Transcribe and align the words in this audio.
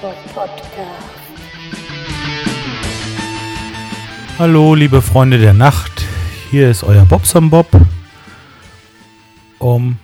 Bob. 0.00 0.48
Hallo, 4.38 4.74
liebe 4.74 5.00
Freunde 5.00 5.38
der 5.38 5.54
Nacht. 5.54 6.04
Hier 6.50 6.70
ist 6.70 6.84
euer 6.84 7.04
Bobson 7.04 7.50
Bob. 7.50 7.66
Um. 9.58 9.98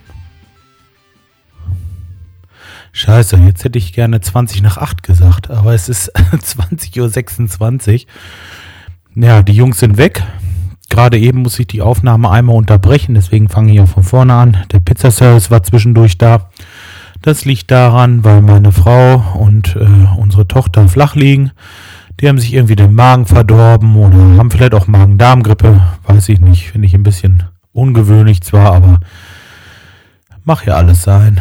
Scheiße, 2.91 3.37
jetzt 3.37 3.63
hätte 3.63 3.77
ich 3.77 3.93
gerne 3.93 4.21
20 4.21 4.61
nach 4.61 4.77
8 4.77 5.03
gesagt, 5.03 5.49
aber 5.49 5.73
es 5.73 5.89
ist 5.89 6.15
20.26 6.17 8.05
Uhr. 8.05 9.23
Ja, 9.23 9.43
die 9.43 9.53
Jungs 9.53 9.79
sind 9.79 9.97
weg. 9.97 10.23
Gerade 10.89 11.17
eben 11.17 11.41
muss 11.41 11.57
ich 11.59 11.67
die 11.67 11.81
Aufnahme 11.81 12.29
einmal 12.29 12.55
unterbrechen, 12.55 13.15
deswegen 13.15 13.49
fange 13.49 13.73
ich 13.73 13.81
auch 13.81 13.87
von 13.87 14.03
vorne 14.03 14.33
an. 14.33 14.57
Der 14.71 14.79
Pizzaservice 14.79 15.49
war 15.49 15.63
zwischendurch 15.63 16.17
da. 16.17 16.49
Das 17.23 17.45
liegt 17.45 17.71
daran, 17.71 18.25
weil 18.25 18.41
meine 18.41 18.73
Frau 18.73 19.23
und 19.39 19.77
äh, 19.77 19.87
unsere 20.17 20.45
Tochter 20.45 20.89
flach 20.89 21.15
liegen. 21.15 21.51
Die 22.19 22.27
haben 22.27 22.37
sich 22.37 22.53
irgendwie 22.53 22.75
den 22.75 22.93
Magen 22.93 23.25
verdorben 23.25 23.95
oder 23.95 24.17
haben 24.37 24.51
vielleicht 24.51 24.73
auch 24.73 24.87
Magen-Darm-Grippe. 24.87 25.81
Weiß 26.05 26.27
ich 26.27 26.41
nicht. 26.41 26.71
Finde 26.71 26.85
ich 26.85 26.93
ein 26.93 27.03
bisschen 27.03 27.43
ungewöhnlich 27.71 28.41
zwar, 28.41 28.73
aber 28.73 28.99
mach 30.43 30.65
ja 30.65 30.73
alles 30.75 31.03
sein. 31.03 31.39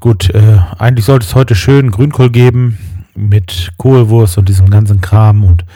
Gut, 0.00 0.30
äh, 0.30 0.58
eigentlich 0.78 1.04
sollte 1.04 1.26
es 1.26 1.34
heute 1.34 1.54
schön 1.54 1.90
Grünkohl 1.90 2.30
geben 2.30 2.78
mit 3.14 3.72
Kohlwurst 3.76 4.38
und 4.38 4.48
diesem 4.48 4.70
ganzen 4.70 5.02
Kram 5.02 5.44
und 5.44 5.66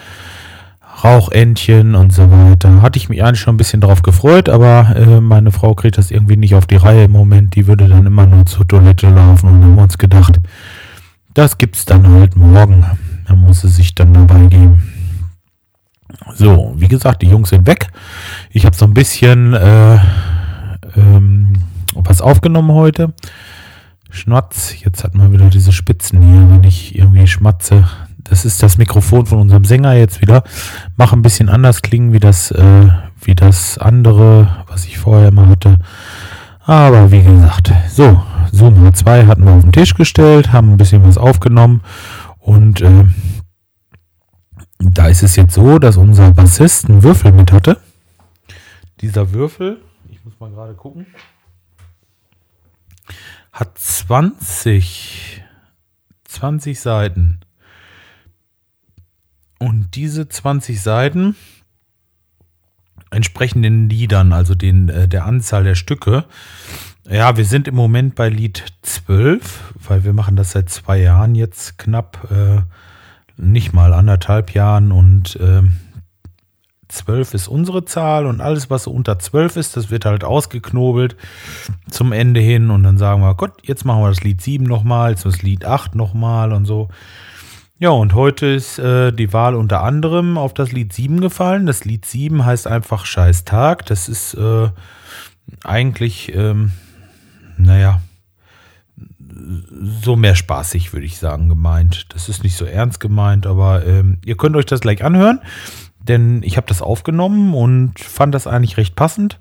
Rauchentchen 1.04 1.94
und 1.94 2.14
so 2.14 2.30
weiter. 2.30 2.80
Hatte 2.80 2.96
ich 2.96 3.10
mich 3.10 3.22
eigentlich 3.22 3.40
schon 3.40 3.54
ein 3.54 3.58
bisschen 3.58 3.82
darauf 3.82 4.00
gefreut, 4.02 4.48
aber 4.48 4.96
äh, 4.96 5.20
meine 5.20 5.52
Frau 5.52 5.74
kriegt 5.74 5.98
das 5.98 6.10
irgendwie 6.10 6.36
nicht 6.36 6.54
auf 6.54 6.66
die 6.66 6.76
Reihe 6.76 7.04
im 7.04 7.12
Moment. 7.12 7.54
Die 7.54 7.66
würde 7.66 7.88
dann 7.88 8.06
immer 8.06 8.26
nur 8.26 8.46
zur 8.46 8.66
Toilette 8.66 9.10
laufen 9.10 9.48
und 9.48 9.62
haben 9.62 9.78
uns 9.78 9.98
gedacht, 9.98 10.40
das 11.34 11.58
gibt's 11.58 11.84
dann 11.84 12.08
halt 12.08 12.36
morgen. 12.36 12.86
Da 13.28 13.34
muss 13.34 13.60
sie 13.60 13.68
sich 13.68 13.94
dann 13.94 14.14
dabei 14.14 14.46
geben. 14.46 14.82
So, 16.34 16.74
wie 16.76 16.88
gesagt, 16.88 17.22
die 17.22 17.28
Jungs 17.28 17.50
sind 17.50 17.66
weg. 17.66 17.88
Ich 18.50 18.64
habe 18.64 18.74
so 18.74 18.86
ein 18.86 18.94
bisschen 18.94 19.52
äh, 19.52 19.98
ähm, 20.96 21.52
was 21.94 22.22
aufgenommen 22.22 22.72
heute. 22.72 23.12
Schnatz, 24.10 24.74
jetzt 24.80 25.04
hat 25.04 25.14
man 25.14 25.32
wieder 25.32 25.50
diese 25.50 25.72
Spitzen 25.72 26.22
hier, 26.22 26.48
wenn 26.50 26.64
ich 26.64 26.96
irgendwie 26.96 27.26
schmatze 27.26 27.84
das 28.24 28.44
ist 28.44 28.62
das 28.62 28.78
Mikrofon 28.78 29.26
von 29.26 29.38
unserem 29.38 29.64
Sänger 29.64 29.94
jetzt 29.94 30.20
wieder. 30.20 30.42
Mach 30.96 31.12
ein 31.12 31.22
bisschen 31.22 31.48
anders 31.48 31.82
klingen 31.82 32.12
wie 32.12 32.20
das, 32.20 32.50
äh, 32.50 32.88
wie 33.22 33.34
das 33.34 33.78
andere, 33.78 34.64
was 34.66 34.86
ich 34.86 34.98
vorher 34.98 35.30
mal 35.30 35.48
hatte. 35.48 35.78
Aber 36.60 37.10
wie 37.12 37.22
gesagt, 37.22 37.72
so, 37.90 38.22
Zoom 38.50 38.86
H2 38.86 39.26
hatten 39.26 39.44
wir 39.44 39.52
auf 39.52 39.62
den 39.62 39.72
Tisch 39.72 39.94
gestellt, 39.94 40.52
haben 40.52 40.72
ein 40.72 40.76
bisschen 40.78 41.04
was 41.04 41.18
aufgenommen 41.18 41.82
und 42.38 42.80
äh, 42.80 43.04
da 44.78 45.08
ist 45.08 45.22
es 45.22 45.36
jetzt 45.36 45.54
so, 45.54 45.78
dass 45.78 45.96
unser 45.96 46.30
Bassist 46.30 46.88
einen 46.88 47.02
Würfel 47.02 47.32
mit 47.32 47.52
hatte. 47.52 47.80
Dieser 49.00 49.32
Würfel, 49.32 49.80
ich 50.10 50.24
muss 50.24 50.38
mal 50.40 50.50
gerade 50.50 50.74
gucken, 50.74 51.06
hat 53.52 53.78
20, 53.78 55.42
20 56.24 56.80
Seiten. 56.80 57.40
Und 59.64 59.94
diese 59.94 60.28
20 60.28 60.82
Seiten 60.82 61.36
entsprechen 63.10 63.62
den 63.62 63.88
Liedern, 63.88 64.34
also 64.34 64.54
den, 64.54 64.90
äh, 64.90 65.08
der 65.08 65.24
Anzahl 65.24 65.64
der 65.64 65.74
Stücke. 65.74 66.26
Ja, 67.08 67.38
wir 67.38 67.46
sind 67.46 67.66
im 67.66 67.74
Moment 67.74 68.14
bei 68.14 68.28
Lied 68.28 68.64
12, 68.82 69.74
weil 69.88 70.04
wir 70.04 70.12
machen 70.12 70.36
das 70.36 70.52
seit 70.52 70.68
zwei 70.68 70.98
Jahren 70.98 71.34
jetzt 71.34 71.78
knapp, 71.78 72.28
äh, 72.30 72.60
nicht 73.40 73.72
mal 73.72 73.94
anderthalb 73.94 74.52
Jahren 74.52 74.92
und 74.92 75.36
äh, 75.36 75.62
12 76.88 77.32
ist 77.32 77.48
unsere 77.48 77.86
Zahl 77.86 78.26
und 78.26 78.42
alles, 78.42 78.68
was 78.68 78.84
so 78.84 78.90
unter 78.90 79.18
12 79.18 79.56
ist, 79.56 79.76
das 79.78 79.90
wird 79.90 80.04
halt 80.04 80.24
ausgeknobelt 80.24 81.16
zum 81.88 82.12
Ende 82.12 82.40
hin 82.40 82.70
und 82.70 82.82
dann 82.82 82.98
sagen 82.98 83.22
wir, 83.22 83.34
Gott, 83.34 83.52
jetzt 83.62 83.84
machen 83.84 84.02
wir 84.02 84.08
das 84.08 84.22
Lied 84.22 84.42
7 84.42 84.64
nochmal, 84.64 85.12
jetzt 85.12 85.24
das 85.24 85.42
Lied 85.42 85.64
8 85.64 85.94
nochmal 85.94 86.52
und 86.52 86.66
so. 86.66 86.88
Ja, 87.80 87.90
und 87.90 88.14
heute 88.14 88.46
ist 88.46 88.78
äh, 88.78 89.12
die 89.12 89.32
Wahl 89.32 89.56
unter 89.56 89.82
anderem 89.82 90.38
auf 90.38 90.54
das 90.54 90.70
Lied 90.70 90.92
7 90.92 91.20
gefallen. 91.20 91.66
Das 91.66 91.84
Lied 91.84 92.06
7 92.06 92.44
heißt 92.44 92.68
einfach 92.68 93.04
Scheiß 93.04 93.44
Tag. 93.44 93.84
Das 93.86 94.08
ist 94.08 94.34
äh, 94.34 94.68
eigentlich, 95.64 96.32
ähm, 96.36 96.70
naja, 97.56 98.00
so 100.02 100.14
mehr 100.14 100.36
spaßig, 100.36 100.92
würde 100.92 101.06
ich 101.06 101.18
sagen, 101.18 101.48
gemeint. 101.48 102.06
Das 102.14 102.28
ist 102.28 102.44
nicht 102.44 102.56
so 102.56 102.64
ernst 102.64 103.00
gemeint, 103.00 103.44
aber 103.44 103.84
ähm, 103.84 104.18
ihr 104.24 104.36
könnt 104.36 104.54
euch 104.54 104.66
das 104.66 104.80
gleich 104.80 105.02
anhören, 105.02 105.40
denn 105.98 106.44
ich 106.44 106.56
habe 106.56 106.68
das 106.68 106.80
aufgenommen 106.80 107.54
und 107.54 107.98
fand 107.98 108.36
das 108.36 108.46
eigentlich 108.46 108.76
recht 108.76 108.94
passend, 108.94 109.40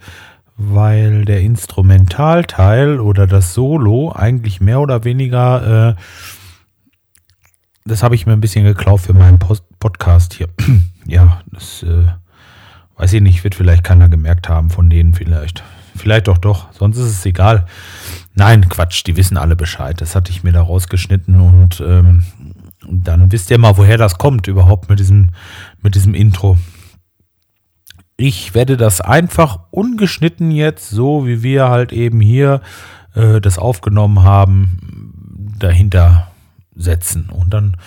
weil 0.58 1.26
der 1.26 1.42
Instrumentalteil 1.42 3.00
oder 3.00 3.28
das 3.28 3.54
Solo 3.54 4.12
eigentlich 4.12 4.60
mehr 4.60 4.80
oder 4.80 5.04
weniger 5.04 5.90
äh, 5.90 5.96
das 7.86 8.04
habe 8.04 8.16
ich 8.16 8.26
mir 8.26 8.34
ein 8.34 8.42
bisschen 8.42 8.64
geklaut 8.64 9.02
für 9.02 9.14
meinen 9.14 9.40
Post 9.40 9.66
Podcast 9.80 10.34
hier. 10.34 10.48
ja, 11.06 11.42
das 11.52 11.84
äh, 11.84 12.06
weiß 12.98 13.14
ich 13.14 13.22
nicht, 13.22 13.44
wird 13.44 13.56
vielleicht 13.56 13.84
keiner 13.84 14.10
gemerkt 14.10 14.50
haben 14.50 14.70
von 14.70 14.90
denen 14.90 15.14
vielleicht. 15.14 15.64
Vielleicht 15.96 16.28
doch 16.28 16.38
doch, 16.38 16.72
sonst 16.72 16.98
ist 16.98 17.10
es 17.10 17.26
egal. 17.26 17.66
Nein, 18.34 18.68
Quatsch, 18.70 19.04
die 19.06 19.16
wissen 19.16 19.38
alle 19.38 19.56
Bescheid. 19.56 20.00
Das 20.02 20.16
hatte 20.16 20.32
ich 20.32 20.44
mir 20.44 20.52
da 20.52 20.62
rausgeschnitten 20.62 21.40
und 21.40 21.82
ähm, 21.86 22.24
dann 22.90 23.32
wisst 23.32 23.52
ihr 23.52 23.60
mal, 23.60 23.78
woher 23.78 23.98
das 23.98 24.18
kommt 24.18 24.48
überhaupt 24.48 24.90
mit 24.90 25.00
diesem, 25.00 25.30
mit 25.82 25.96
diesem 25.96 26.16
Intro. 26.16 26.58
Ich 28.18 28.56
werde 28.56 28.78
das 28.78 29.02
einfach 29.02 29.60
ungeschnitten 29.72 30.52
jetzt, 30.52 30.90
so 30.90 31.28
wie 31.28 31.44
wir 31.44 31.70
halt 31.70 31.92
eben 31.92 32.22
hier 32.22 32.62
äh, 33.14 33.40
das 33.40 33.58
aufgenommen 33.58 34.24
haben, 34.24 35.56
dahinter 35.60 36.33
setzen. 36.76 37.30
Und 37.30 37.54
dann 37.54 37.78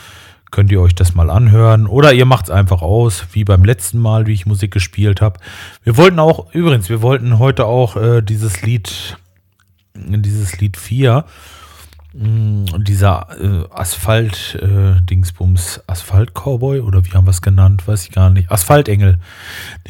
könnt 0.51 0.71
ihr 0.71 0.81
euch 0.81 0.95
das 0.95 1.15
mal 1.15 1.31
anhören. 1.31 1.87
Oder 1.87 2.13
ihr 2.13 2.25
macht 2.25 2.47
es 2.47 2.51
einfach 2.51 2.83
aus, 2.83 3.27
wie 3.33 3.45
beim 3.45 3.65
letzten 3.65 3.99
Mal, 3.99 4.27
wie 4.27 4.33
ich 4.33 4.47
Musik 4.47 4.71
gespielt 4.71 5.21
habe. 5.21 5.41
Wir 5.83 5.97
wollten 5.97 6.19
auch, 6.19 6.53
übrigens, 6.55 6.89
wir 6.89 7.03
wollten 7.03 7.39
heute 7.39 7.67
auch 7.67 7.97
äh, 7.97 8.23
dieses 8.23 8.63
Lied, 8.63 9.19
dieses 9.95 10.59
Lied 10.61 10.77
4 10.77 11.25
Mm, 12.19 12.65
dieser 12.78 13.27
äh, 13.38 13.65
Asphalt-Dingsbums, 13.71 15.77
äh, 15.77 15.81
Asphalt-Cowboy 15.87 16.81
oder 16.81 17.04
wie 17.04 17.10
haben 17.10 17.27
wir 17.27 17.31
es 17.31 17.43
genannt, 17.43 17.87
weiß 17.87 18.04
ich 18.04 18.10
gar 18.10 18.31
nicht. 18.31 18.50
Asphaltengel. 18.50 19.19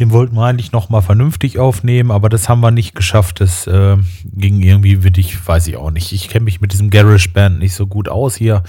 Den 0.00 0.10
wollten 0.10 0.34
wir 0.34 0.44
eigentlich 0.44 0.72
nochmal 0.72 1.02
vernünftig 1.02 1.60
aufnehmen, 1.60 2.10
aber 2.10 2.28
das 2.28 2.48
haben 2.48 2.62
wir 2.62 2.72
nicht 2.72 2.96
geschafft. 2.96 3.40
Das 3.40 3.68
äh, 3.68 3.96
ging 4.24 4.60
irgendwie, 4.60 5.04
wie 5.04 5.20
ich, 5.20 5.46
weiß 5.46 5.68
ich 5.68 5.76
auch 5.76 5.92
nicht. 5.92 6.12
Ich 6.12 6.28
kenne 6.28 6.46
mich 6.46 6.60
mit 6.60 6.72
diesem 6.72 6.90
Garage-Band 6.90 7.60
nicht 7.60 7.74
so 7.74 7.86
gut 7.86 8.08
aus 8.08 8.34
hier 8.34 8.64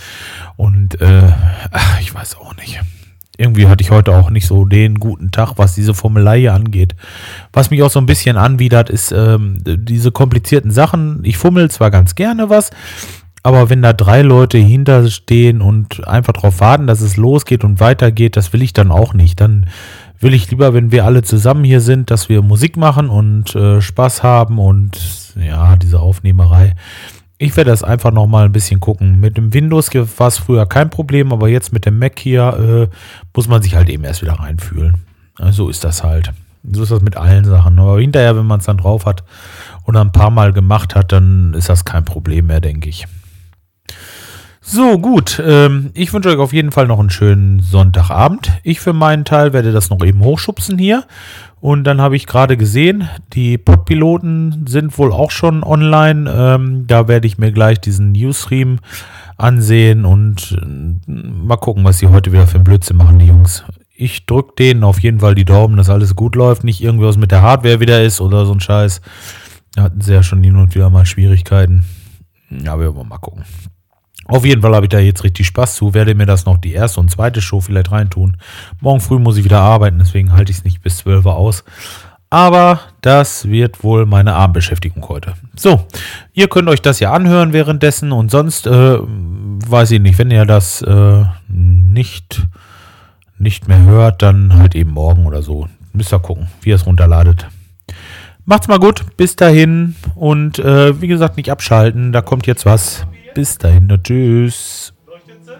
und 0.56 1.02
äh, 1.02 1.32
ach, 1.72 2.00
ich 2.00 2.14
weiß 2.14 2.38
auch 2.38 2.56
nicht. 2.58 2.80
Irgendwie 3.40 3.68
hatte 3.68 3.84
ich 3.84 3.90
heute 3.90 4.16
auch 4.16 4.30
nicht 4.30 4.46
so 4.46 4.66
den 4.66 5.00
guten 5.00 5.32
Tag, 5.32 5.54
was 5.58 5.74
diese 5.74 5.96
Formelei 5.96 6.52
angeht. 6.52 6.96
Was 7.54 7.72
mich 7.72 7.82
auch 7.82 7.90
so 7.90 8.00
ein 8.00 8.06
bisschen 8.06 8.38
anwidert, 8.38 8.92
ist 8.92 9.12
ähm, 9.12 9.58
diese 9.64 10.12
komplizierten 10.12 10.70
Sachen. 10.70 11.22
Ich 11.24 11.38
fummel 11.38 11.72
zwar 11.72 11.90
ganz 11.92 12.16
gerne 12.16 12.50
was, 12.50 12.72
aber 13.48 13.70
wenn 13.70 13.82
da 13.82 13.94
drei 13.94 14.24
Leute 14.24 14.58
hinterstehen 14.58 15.62
und 15.62 16.06
einfach 16.06 16.34
darauf 16.34 16.60
warten, 16.60 16.86
dass 16.86 17.00
es 17.00 17.16
losgeht 17.16 17.64
und 17.64 17.80
weitergeht, 17.80 18.36
das 18.36 18.52
will 18.52 18.62
ich 18.62 18.74
dann 18.74 18.92
auch 18.92 19.14
nicht. 19.14 19.40
Dann 19.40 19.68
will 20.20 20.34
ich 20.34 20.52
lieber, 20.52 20.74
wenn 20.74 20.92
wir 20.92 21.06
alle 21.06 21.24
zusammen 21.24 21.64
hier 21.64 21.80
sind, 21.80 22.12
dass 22.12 22.28
wir 22.28 22.42
Musik 22.42 22.76
machen 22.76 23.08
und 23.08 23.56
äh, 23.56 23.80
Spaß 23.80 24.22
haben 24.22 24.60
und 24.60 25.00
ja, 25.42 25.78
diese 25.78 26.02
Aufnehmerei. 26.02 26.76
Ich 27.38 27.56
werde 27.56 27.72
das 27.72 27.86
einfach 27.86 28.12
nochmal 28.12 28.44
ein 28.44 28.52
bisschen 28.52 28.82
gucken. 28.82 29.22
Mit 29.22 29.38
dem 29.38 29.54
Windows 29.54 29.92
war 29.94 30.28
es 30.28 30.40
früher 30.40 30.66
kein 30.66 30.90
Problem, 30.90 31.32
aber 31.32 31.48
jetzt 31.48 31.72
mit 31.72 31.86
dem 31.86 32.00
Mac 32.00 32.20
hier 32.20 32.90
äh, 32.92 32.96
muss 33.34 33.48
man 33.48 33.62
sich 33.62 33.76
halt 33.76 33.88
eben 33.88 34.04
erst 34.04 34.24
wieder 34.24 34.34
reinfühlen. 34.34 34.96
so 35.52 35.70
ist 35.70 35.86
das 35.86 36.04
halt. 36.04 36.34
So 36.70 36.84
ist 36.84 36.92
das 36.92 37.02
mit 37.02 37.16
allen 37.16 37.46
Sachen. 37.46 37.80
Aber 37.80 37.98
hinterher, 38.02 38.36
wenn 38.36 38.46
man 38.46 38.60
es 38.60 38.66
dann 38.66 38.76
drauf 38.76 39.06
hat 39.06 39.24
und 39.86 39.96
ein 39.96 40.12
paar 40.12 40.32
Mal 40.32 40.52
gemacht 40.52 40.96
hat, 40.96 41.14
dann 41.14 41.54
ist 41.54 41.70
das 41.70 41.86
kein 41.86 42.04
Problem 42.04 42.48
mehr, 42.48 42.60
denke 42.60 42.90
ich. 42.90 43.08
So, 44.70 45.00
gut. 45.00 45.42
Ähm, 45.44 45.92
ich 45.94 46.12
wünsche 46.12 46.28
euch 46.28 46.40
auf 46.40 46.52
jeden 46.52 46.74
Fall 46.74 46.88
noch 46.88 47.00
einen 47.00 47.10
schönen 47.10 47.62
Sonntagabend. 47.62 48.52
Ich 48.64 48.82
für 48.82 48.92
meinen 48.92 49.24
Teil 49.24 49.54
werde 49.54 49.72
das 49.72 49.90
noch 49.90 50.04
eben 50.04 50.20
hochschubsen 50.20 50.78
hier. 50.78 51.06
Und 51.62 51.86
dann 51.86 52.02
habe 52.02 52.18
ich 52.18 52.28
gerade 52.28 52.58
gesehen, 52.58 53.08
die 53.32 53.58
Podpiloten 53.58 54.66
sind 54.68 54.98
wohl 54.98 55.14
auch 55.14 55.32
schon 55.32 55.64
online. 55.64 56.30
Ähm, 56.30 56.86
da 56.86 57.08
werde 57.08 57.28
ich 57.28 57.38
mir 57.38 57.54
gleich 57.54 57.80
diesen 57.80 58.12
Newsstream 58.12 58.80
ansehen 59.38 60.04
und 60.04 60.60
äh, 60.62 61.12
mal 61.12 61.56
gucken, 61.56 61.86
was 61.86 62.00
sie 62.00 62.08
heute 62.08 62.34
wieder 62.34 62.46
für 62.46 62.58
ein 62.58 62.66
Blödsinn 62.66 62.98
machen, 62.98 63.20
die 63.20 63.28
Jungs. 63.28 63.64
Ich 63.96 64.26
drücke 64.26 64.56
denen 64.60 64.84
auf 64.84 65.00
jeden 65.00 65.22
Fall 65.22 65.34
die 65.34 65.46
Daumen, 65.46 65.78
dass 65.78 65.90
alles 65.90 66.14
gut 66.14 66.36
läuft, 66.36 66.66
nicht 66.66 66.84
irgendwas 66.84 67.16
mit 67.16 67.32
der 67.32 67.42
Hardware 67.42 67.80
wieder 67.80 68.04
ist 68.04 68.20
oder 68.20 68.46
so 68.46 68.52
ein 68.52 68.60
Scheiß. 68.60 69.00
Da 69.76 69.84
hatten 69.84 70.02
sie 70.02 70.14
ja 70.14 70.24
schon 70.24 70.44
hin 70.44 70.58
und 70.58 70.76
wieder 70.76 70.90
mal 70.90 71.06
Schwierigkeiten. 71.06 71.86
Ja, 72.50 72.78
wir 72.78 72.94
wollen 72.94 73.08
mal 73.08 73.18
gucken. 73.18 73.46
Auf 74.28 74.46
jeden 74.46 74.62
Fall 74.62 74.76
habe 74.76 74.86
ich 74.86 74.90
da 74.90 75.00
jetzt 75.00 75.24
richtig 75.24 75.48
Spaß 75.48 75.76
zu. 75.76 75.94
Werde 75.94 76.16
mir 76.16 76.26
das 76.26 76.46
noch 76.46 76.58
die 76.58 76.74
erste 76.74 77.00
und 77.00 77.10
zweite 77.10 77.42
Show 77.42 77.62
vielleicht 77.62 77.92
reintun. 77.92 78.38
Morgen 78.82 79.00
früh 79.00 79.20
muss 79.20 79.38
ich 79.38 79.44
wieder 79.44 79.62
arbeiten, 79.62 80.00
deswegen 80.00 80.34
halte 80.34 80.52
ich 80.52 80.60
es 80.60 80.64
nicht 80.64 80.82
bis 80.82 80.98
12 80.98 81.26
Uhr 81.26 81.36
aus. 81.36 81.64
Aber 82.30 82.82
das 83.02 83.48
wird 83.48 83.84
wohl 83.84 84.06
meine 84.06 84.34
Abendbeschäftigung 84.34 85.08
heute. 85.08 85.36
So, 85.56 85.86
ihr 86.34 86.50
könnt 86.50 86.68
euch 86.68 86.82
das 86.82 87.00
ja 87.00 87.14
anhören 87.14 87.54
währenddessen 87.54 88.12
und 88.12 88.32
sonst 88.32 88.68
äh, 88.68 88.98
weiß 89.00 89.92
ich 89.92 90.02
nicht, 90.02 90.20
wenn 90.20 90.30
ihr 90.30 90.46
das 90.46 90.82
äh, 90.82 91.24
nicht, 91.48 92.46
nicht 93.38 93.70
mehr 93.70 93.82
hört, 93.84 94.22
dann 94.22 94.58
halt 94.58 94.76
eben 94.76 94.92
morgen 94.92 95.26
oder 95.26 95.42
so. 95.42 95.70
Müsst 95.94 96.14
ihr 96.14 96.20
gucken, 96.20 96.48
wie 96.62 96.72
ihr 96.72 96.76
es 96.76 96.86
runterladet. 96.86 97.48
Macht's 98.44 98.68
mal 98.68 98.80
gut, 98.80 99.06
bis 99.16 99.38
dahin 99.38 99.96
und 100.16 100.60
äh, 100.60 101.02
wie 101.02 101.08
gesagt, 101.08 101.38
nicht 101.38 101.50
abschalten, 101.50 102.12
da 102.12 102.22
kommt 102.22 102.46
jetzt 102.46 102.66
was. 102.66 103.08
Bis 103.38 103.56
dahin, 103.56 103.88
tschüss. 104.04 104.92
Leuchtet 105.06 105.46
sie? 105.46 105.60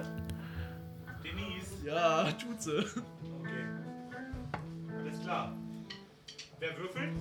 Denise? 1.24 1.86
Ja, 1.86 2.32
tut 2.32 2.60
sie. 2.60 2.80
Okay. 2.80 3.66
Alles 4.98 5.22
klar. 5.22 5.56
Wer 6.60 6.76
würfelt? 6.76 7.12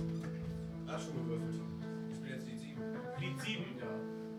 Ach, 0.87 0.99
schon 0.99 1.13
gewürfelt. 1.13 1.61
Ich 2.11 2.19
bin 2.21 2.29
jetzt 2.31 2.47
die 2.47 2.57
7. 2.57 2.81
Lied 3.19 3.39
7. 3.39 3.65
Ja, 3.77 3.85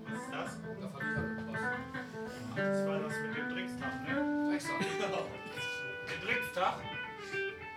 Was 0.07 0.21
ist 0.21 0.33
das? 0.33 0.59
da 0.81 0.89
fand 0.89 1.05
ich 1.05 1.17
halt 1.19 1.53
was. 1.53 2.57
Das 2.57 2.89
war 2.89 2.99
das 2.99 3.13
mit 3.23 3.37
dem 3.37 3.49
Dreckstag, 3.55 3.95
ne? 4.03 4.55
Extra. 4.57 4.75
Der 6.09 6.27
Dreckstag? 6.27 6.75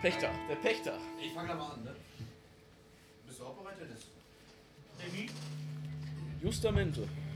Pächter, 0.01 0.29
der 0.49 0.55
Pächter. 0.55 0.93
Ich 1.23 1.31
fange 1.33 1.49
da 1.49 1.53
mal 1.53 1.73
an, 1.73 1.83
ne? 1.83 1.95
Bist 3.27 3.39
du 3.39 3.43
auch 3.45 3.53
bereit, 3.53 3.75
Dennis? 3.79 4.07
Denise? 4.97 5.33
Justamente. 6.41 7.07